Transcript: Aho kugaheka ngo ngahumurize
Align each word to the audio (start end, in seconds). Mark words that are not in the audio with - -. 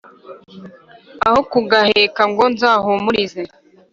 Aho 1.27 1.39
kugaheka 1.51 2.21
ngo 2.31 2.43
ngahumurize 2.53 3.43